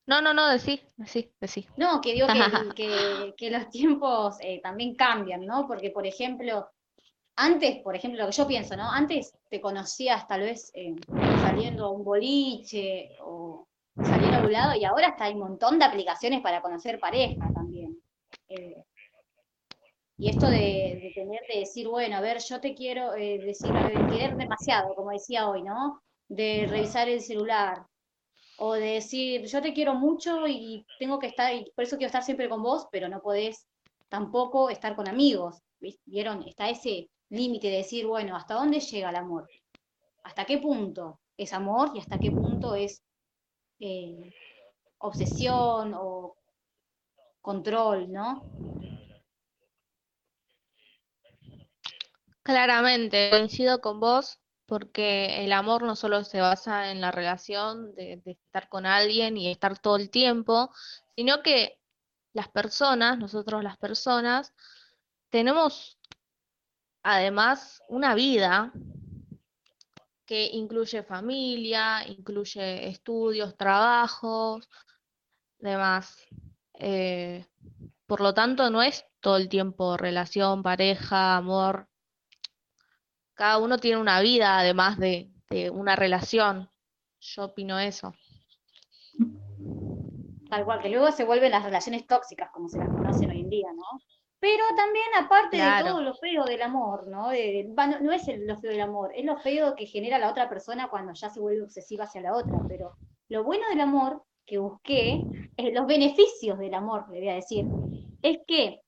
[0.06, 1.66] No, no, no, decí, decí, decí.
[1.76, 2.34] No, que digo que,
[2.76, 5.66] que, que los tiempos eh, también cambian, ¿no?
[5.66, 6.68] Porque, por ejemplo,
[7.36, 8.90] antes, por ejemplo, lo que yo pienso, ¿no?
[8.90, 10.94] Antes te conocías tal vez eh,
[11.40, 15.78] saliendo a un boliche o saliendo a un lado y ahora hasta hay un montón
[15.78, 17.98] de aplicaciones para conocer pareja también.
[18.48, 18.82] Eh,
[20.16, 23.72] y esto de, de tener de decir, bueno, a ver, yo te quiero, eh, decir,
[23.72, 26.02] de querer demasiado, como decía hoy, ¿no?
[26.28, 27.84] De revisar el celular,
[28.58, 32.08] o de decir, yo te quiero mucho y tengo que estar, y por eso quiero
[32.08, 33.66] estar siempre con vos, pero no podés
[34.08, 35.58] tampoco estar con amigos.
[35.80, 36.42] ¿vis- ¿Vieron?
[36.46, 39.48] Está ese límite de decir, bueno, ¿hasta dónde llega el amor?
[40.24, 43.02] ¿Hasta qué punto es amor y hasta qué punto es
[43.80, 44.32] eh,
[44.98, 46.36] obsesión o
[47.42, 48.42] control, ¿no?
[52.42, 58.22] Claramente, coincido con vos, porque el amor no solo se basa en la relación de,
[58.24, 60.70] estar con alguien y estar todo el tiempo,
[61.16, 61.78] sino que
[62.32, 64.54] las personas, nosotros las personas,
[65.30, 65.98] tenemos
[67.02, 68.72] además una vida
[70.26, 74.68] que incluye familia, incluye estudios, trabajos,
[75.58, 76.16] demás.
[76.74, 77.46] Eh,
[78.06, 81.88] por lo tanto, no es todo el tiempo relación, pareja, amor.
[83.34, 86.68] Cada uno tiene una vida además de, de una relación.
[87.20, 88.14] Yo opino eso.
[90.48, 93.50] Tal cual, que luego se vuelven las relaciones tóxicas, como se las conocen hoy en
[93.50, 94.00] día, ¿no?
[94.38, 97.30] Pero también, aparte de todo lo feo del amor, ¿no?
[97.30, 100.30] De- no, no es el- lo feo del amor, es lo feo que genera la
[100.30, 102.58] otra persona cuando ya se vuelve obsesiva hacia la otra.
[102.68, 102.94] Pero
[103.28, 105.26] lo bueno del amor que busqué,
[105.56, 107.66] eh, los beneficios del amor, le voy a decir,
[108.20, 108.80] es que,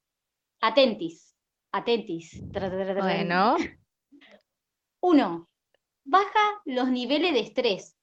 [0.61, 1.35] atentis,
[1.73, 2.43] atentis.
[2.53, 3.57] tra, tra, tra, tra, Bueno,
[5.01, 5.49] Uno,
[6.05, 7.97] baja los niveles de estrés.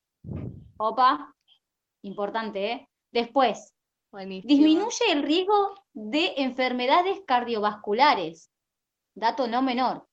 [0.77, 1.33] Opa,
[2.03, 2.89] importante, ¿eh?
[3.11, 3.73] Después,
[4.11, 4.49] buenísimo.
[4.49, 8.49] disminuye el riesgo de enfermedades cardiovasculares.
[9.15, 10.05] Dato no menor.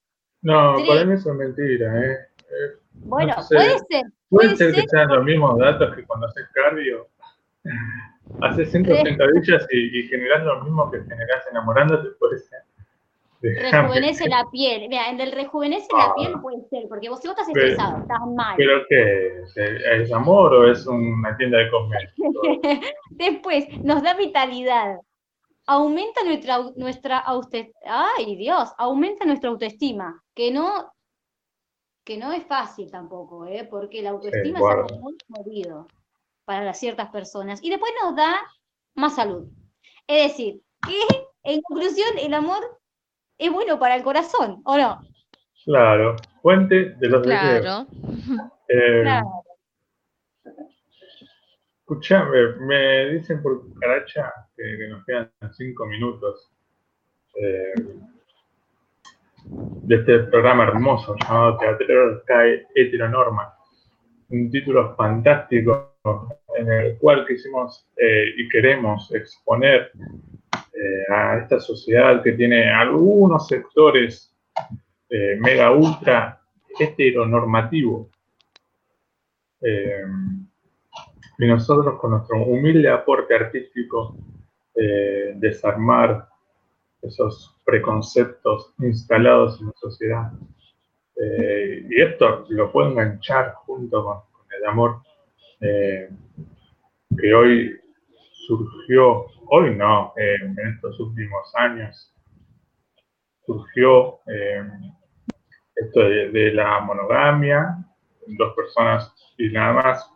[0.42, 0.88] No, Tres.
[0.88, 2.12] para mí eso es mentira, ¿eh?
[2.38, 3.54] Eh, Bueno, No sé.
[3.54, 7.08] puede ser, Puede puede ser que sean los mismos datos que cuando haces cardio.
[8.42, 12.49] Haces 100 sentadillas y, y generas lo mismo que generas enamorándote, puede ser.
[13.42, 14.88] Rejuvenece la piel.
[14.88, 17.98] Mira, en el rejuvenece la piel puede ser, porque vos si vos estás Pero- estresado,
[18.02, 18.54] estás mal.
[18.56, 19.42] ¿Pero qué?
[19.42, 19.56] es?
[19.56, 22.42] ¿Es amor o es una tienda de cosméticos?
[23.10, 24.98] Después, nos da vitalidad.
[25.66, 30.92] Aumenta nuestra, nuestra auste- ay Dios, aumenta nuestra autoestima, que no,
[32.04, 33.66] que no es fácil tampoco, ¿eh?
[33.70, 35.86] porque la autoestima es algo muy jodido
[36.44, 37.62] para las ciertas personas.
[37.62, 38.34] Y después nos da
[38.96, 39.46] más salud.
[40.08, 40.98] Es decir, que
[41.44, 42.79] en conclusión el amor
[43.40, 45.00] es bueno para el corazón, ¿o no?
[45.64, 47.60] Claro, fuente de los deseos.
[47.60, 47.86] claro.
[48.72, 49.26] Eh, Claro.
[51.80, 56.52] Escuchame, me dicen por cucaracha que, que nos quedan cinco minutos
[57.34, 57.74] eh,
[59.44, 63.52] de este programa hermoso llamado Teatro Cae Heteronorma.
[64.28, 65.96] Un título fantástico
[66.56, 69.90] en el cual quisimos eh, y queremos exponer
[70.82, 74.34] eh, a esta sociedad que tiene algunos sectores
[75.10, 76.40] eh, mega ultra
[76.78, 78.08] heteronormativos.
[79.60, 80.06] Eh,
[81.38, 84.16] y nosotros con nuestro humilde aporte artístico
[85.34, 86.26] desarmar
[87.02, 90.32] esos preconceptos instalados en la sociedad.
[91.16, 94.18] Y esto lo puedo enganchar junto con,
[94.58, 95.02] el amor
[95.60, 97.80] que hoy
[98.46, 102.14] surgió, hoy no, eh, en estos últimos años,
[103.44, 104.64] surgió eh,
[105.74, 107.84] esto de, la monogamia,
[108.26, 110.10] dos personas y nada más,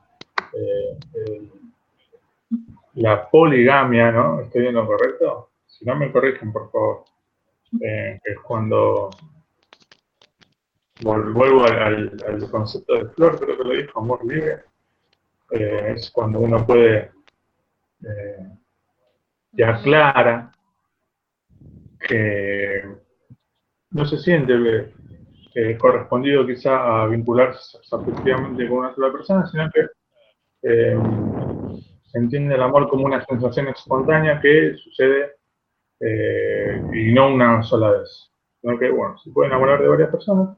[0.53, 1.49] eh,
[2.95, 4.41] la poligamia, ¿no?
[4.41, 5.51] ¿Estoy viendo correcto?
[5.67, 7.05] Si no me corrigen, por favor.
[7.81, 9.11] Es cuando
[11.03, 14.63] vuelvo al, concepto de flor, creo que lo dijo, amor libre.
[15.51, 17.11] Es cuando uno puede,
[19.57, 20.51] te aclara
[22.01, 22.83] que
[23.91, 24.93] no se siente
[25.55, 29.87] eh, correspondido quizá a vincularse afectivamente con una sola persona, sino que
[30.63, 30.99] eh,
[32.07, 35.33] se entiende el amor como una sensación espontánea que sucede
[36.01, 38.31] eh, y no una sola vez.
[38.61, 40.57] Sino que, bueno, se puede enamorar de varias personas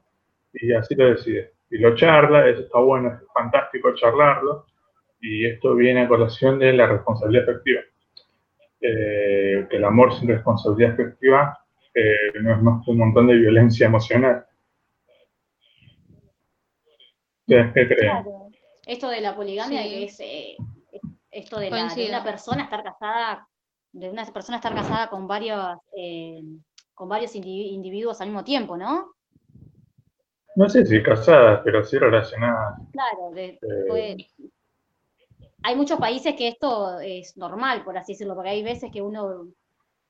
[0.53, 1.53] y así lo decide.
[1.70, 4.66] Y lo charla, eso está bueno, es fantástico charlarlo.
[5.20, 7.80] Y esto viene a colación de la responsabilidad afectiva.
[8.81, 11.59] Eh, que el amor sin responsabilidad afectiva
[11.95, 14.45] eh, no es más que un montón de violencia emocional.
[17.47, 18.11] ¿Ustedes qué creen?
[18.12, 18.49] Claro.
[18.87, 19.89] Esto de la poligamia Sí.
[19.89, 20.57] que es eh,
[20.93, 21.01] es-
[21.31, 22.09] esto de, la, de Coincido.
[22.09, 23.49] una persona estar casada,
[23.93, 26.43] de una persona estar casada con varios, eh,
[26.95, 29.12] con varios indivi- individuos al mismo tiempo, ¿no?
[30.57, 32.79] No sé si casadas, pero sí relacionadas.
[32.93, 34.27] Claro, de- Eh,
[35.67, 39.47] hay muchos países que esto es normal, por así decirlo, porque hay veces que uno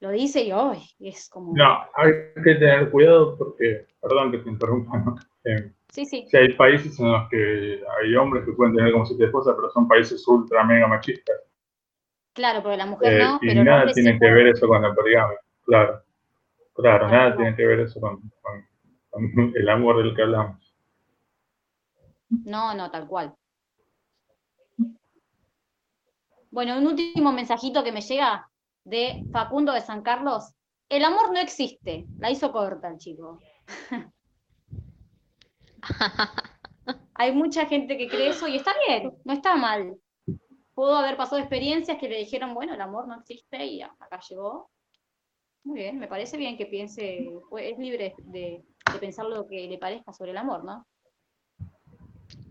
[0.00, 0.82] lo dice y ¡ay!
[1.00, 1.54] es como...
[1.54, 2.12] No, hay
[2.44, 5.16] que tener cuidado porque, perdón que te interrumpa, ¿no?
[5.44, 9.06] Eh, Sí, sí, sí hay países en los que hay hombres que pueden tener como
[9.06, 11.36] siete esposas, pero son países ultra mega machistas.
[12.34, 14.34] claro, porque la mujer Eh, no, y pero nada tiene que puede.
[14.34, 16.02] ver eso con la poligamia, claro.
[16.74, 18.66] Claro, nada tiene que ver eso con, con-
[19.10, 20.74] con el amor del que hablamos.
[22.44, 23.34] No, no, tal cual.
[26.56, 28.48] Bueno, un último mensajito que me llega
[28.82, 30.54] de Facundo de San Carlos.
[30.88, 32.06] El amor no existe.
[32.18, 33.38] La hizo corta el chico.
[37.14, 39.96] Hay mucha gente que cree eso y está bien, no está mal.
[40.72, 44.70] Pudo haber pasado experiencias que le dijeron, bueno, el amor no existe y acá llegó.
[45.62, 49.68] Muy bien, me parece bien que piense, pues, es libre de, de pensar lo que
[49.68, 50.86] le parezca sobre el amor, ¿no?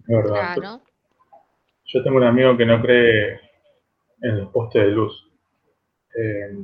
[0.08, 0.54] Verdad.
[0.54, 0.84] Claro.
[1.86, 3.45] Yo tengo un amigo que no cree
[4.22, 5.30] en los postes de luz.
[6.18, 6.58] Eh,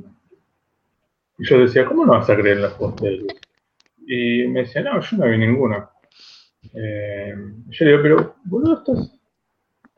[1.38, 3.32] y yo decía, ¿cómo no vas a creer en los postes de luz?
[4.06, 5.90] Y me decía, no, yo no vi ninguno.
[6.74, 7.34] Eh,
[7.68, 9.20] yo le digo, pero boludo, estás,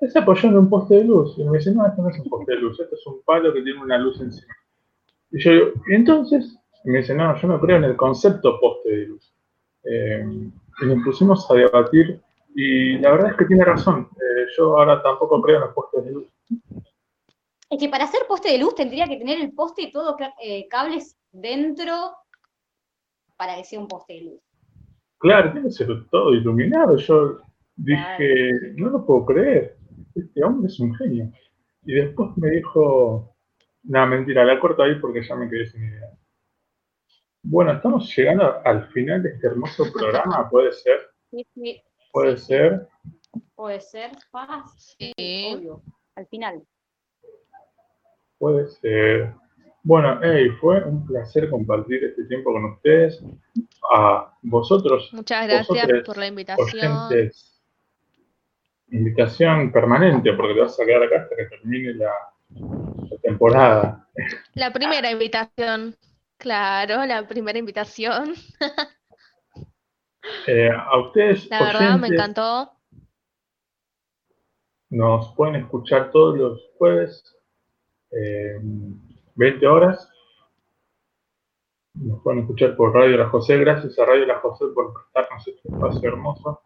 [0.01, 1.35] estás apoyando un poste de luz.
[1.39, 3.53] Y me dice, no, esto no es un poste de luz, esto es un palo
[3.53, 4.55] que tiene una luz encima.
[5.31, 6.59] Y yo digo, ¿y entonces?
[6.85, 9.33] Me dice, no, yo no creo en el concepto poste de luz.
[9.85, 10.51] Eh,
[10.83, 12.21] y nos pusimos a debatir
[12.55, 14.09] y la verdad es que tiene razón.
[14.13, 16.27] Eh, yo ahora tampoco creo en los postes de luz.
[17.75, 20.69] Es que para hacer poste de luz tendría que tener el poste y todos eh,
[20.69, 21.93] cables dentro
[23.37, 24.41] para que sea un poste de luz.
[25.19, 26.97] Claro, tiene que ser todo iluminado.
[26.97, 27.41] Yo
[27.75, 29.77] dije, no lo puedo creer.
[30.15, 31.33] Este hombre es un genio.
[31.85, 33.35] Y después me dijo,
[33.83, 36.17] no, mentira, la corto ahí porque ya me quedé sin idea.
[37.43, 41.11] Bueno, estamos llegando al final de este hermoso programa, ¿puede ser?
[41.33, 42.87] Sí, sí, Puede ser.
[43.57, 45.83] puede ser fácil, obvio,
[46.15, 46.65] al final.
[48.39, 49.35] Puede ser.
[49.83, 53.23] Bueno, hey, fue un placer compartir este tiempo con ustedes.
[53.95, 56.93] A vosotros, Muchas gracias vosotros, por la invitación.
[56.93, 57.63] oyentes,
[58.89, 62.13] invitación permanente, porque te vas a quedar acá hasta que termine la,
[62.51, 64.09] la temporada.
[64.55, 65.97] La primera invitación.
[66.39, 68.35] Claro, la primera invitación.
[70.47, 72.73] Eh, a ustedes, La verdad, me encantó.
[74.91, 77.34] nos pueden escuchar todos los jueves,
[78.17, 78.61] eh,
[79.35, 80.09] 20 horas.
[81.95, 83.57] Nos pueden escuchar por Radio La José.
[83.59, 86.61] Gracias a Radio La José por prestarnos este espacio hermoso.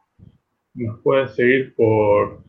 [0.74, 2.42] Nos pueden seguir por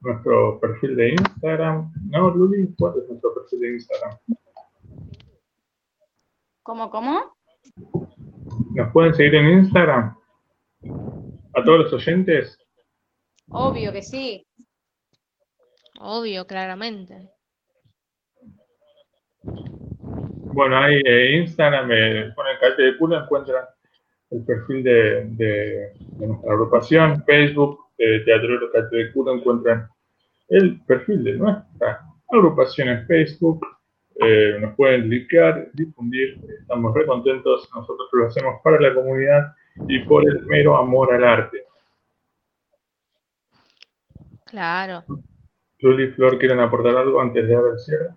[0.00, 1.92] nuestro perfil de Instagram.
[2.10, 4.18] No, Luli, ¿cuál es nuestro perfil de Instagram?
[6.62, 7.36] ¿Cómo, cómo?
[8.74, 10.16] Nos pueden seguir en Instagram.
[11.54, 12.58] A todos los oyentes.
[13.48, 14.46] Obvio que sí.
[16.00, 17.33] Obvio, claramente.
[20.52, 23.64] Bueno, ahí eh, Instagram, eh, ponen Caete de Culo, encuentran
[24.30, 27.22] el perfil de, de- de nuestra agrupación.
[27.24, 29.88] Facebook, eh, Teatro Caete de Culo, encuentran
[30.48, 33.66] el perfil de nuestra agrupación en Facebook.
[34.20, 36.38] Eh, nos pueden linkear, difundir.
[36.60, 37.68] Estamos re contentos.
[37.74, 39.52] Nosotros lo hacemos para la comunidad
[39.88, 41.64] y por el mero amor al arte.
[44.44, 45.02] Claro.
[45.80, 48.10] Luli y Flor, ¿quieren aportar algo antes de dar el cierre?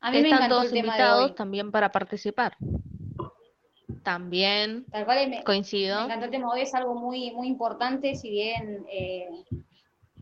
[0.00, 1.34] A mí me Están encantó todos el tema de invitados hoy.
[1.36, 2.56] también para participar.
[4.02, 6.00] También Tal cual, me, me coincido.
[6.04, 9.28] encantó el tema de hoy, es algo muy, muy importante, si bien eh,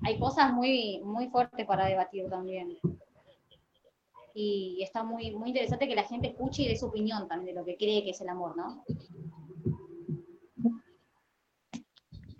[0.02, 2.78] hay cosas muy, muy fuertes para debatir también.
[4.34, 7.60] Y está muy, muy interesante que la gente escuche y dé su opinión también de
[7.60, 8.84] lo que cree que es el amor, ¿no?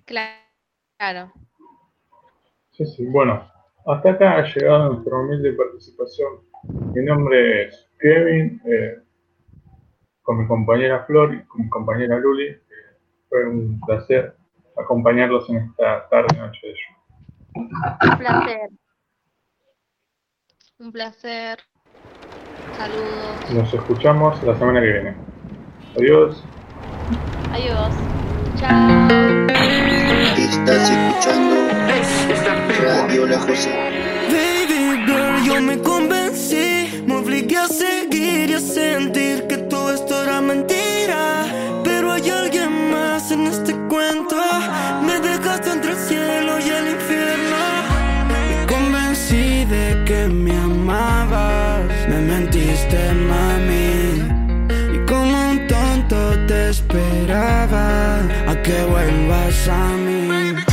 [0.04, 1.32] Claro.
[2.72, 3.04] Sí, sí.
[3.06, 3.50] Bueno,
[3.86, 6.47] hasta acá ha llegado nuestra humilde participación.
[6.98, 8.98] Mi nombre es Kevin, eh,
[10.20, 12.48] con mi compañera Flor y con mi compañera Luli.
[12.48, 12.58] Eh,
[13.28, 14.34] fue un placer
[14.76, 16.96] acompañarlos en esta tarde noche de show.
[17.54, 18.70] Un placer.
[20.80, 21.58] Un placer.
[22.76, 23.54] Saludos.
[23.54, 25.14] Nos escuchamos la semana que viene.
[25.96, 26.44] Adiós.
[27.52, 27.94] Adiós.
[28.56, 29.08] Chao.
[30.36, 31.68] Estás escuchando
[32.82, 33.70] Radio La José.
[34.30, 36.57] Baby girl, yo me convencí,
[37.48, 41.46] obligué a seguir y a sentir que todo esto era mentira.
[41.82, 44.36] Pero hay alguien más en este cuento.
[45.04, 47.56] Me dejaste entre el cielo y el infierno.
[48.28, 54.22] Me convencí de que me amabas, me mentiste, mami.
[54.94, 60.67] Y como un tonto te esperaba a que vuelvas a mí.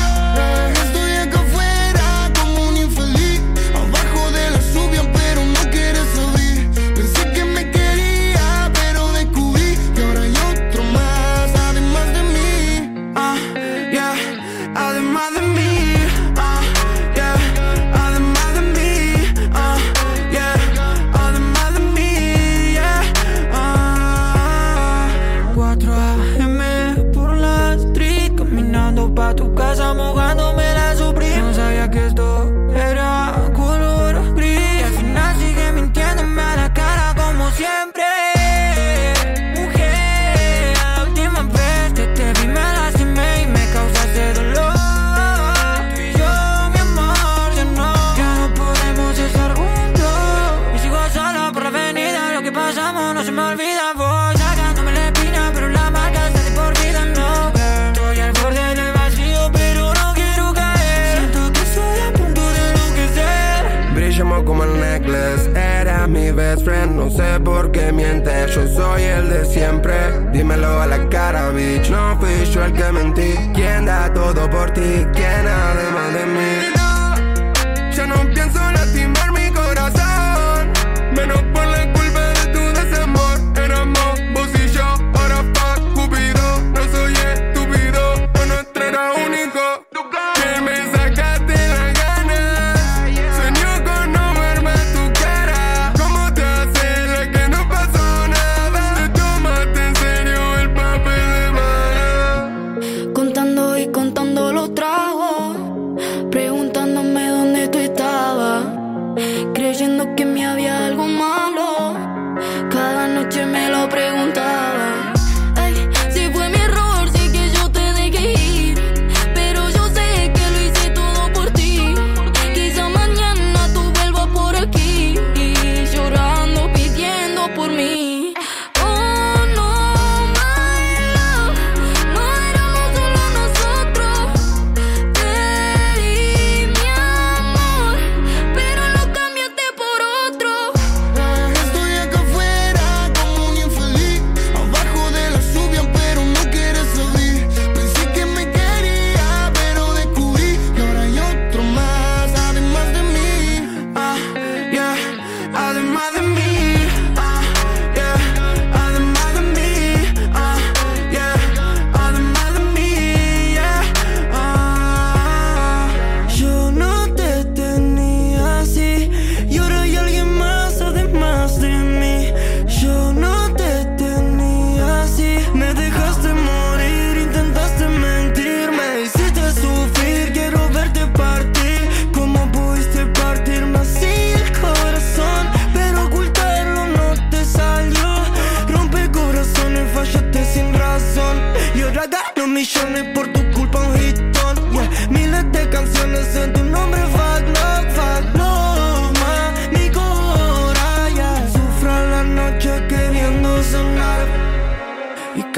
[70.35, 71.89] Dímelo a la cara, bitch.
[71.89, 73.35] No fui yo el que mentí.
[73.53, 75.07] ¿Quién da todo por ti?
[75.13, 76.74] ¿Quién además de mí?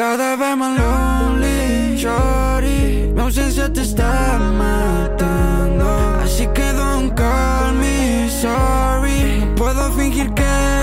[0.09, 3.11] Cada vez más lonely, shorty.
[3.13, 5.85] Mi ausencia te está matando.
[6.23, 9.41] Así que don't call me sorry.
[9.41, 10.76] No puedo fingir que